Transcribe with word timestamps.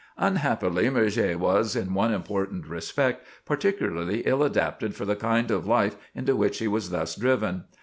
Unhappily, 0.17 0.89
Murger 0.89 1.37
was, 1.37 1.75
in 1.75 1.93
one 1.93 2.11
important 2.11 2.65
respect, 2.65 3.23
particularly 3.45 4.21
ill 4.21 4.41
adapted 4.41 4.95
for 4.95 5.05
the 5.05 5.15
kind 5.15 5.51
of 5.51 5.67
life 5.67 5.95
into 6.15 6.35
which 6.35 6.57
he 6.57 6.67
was 6.67 6.89
thus 6.89 7.13
driven. 7.15 7.65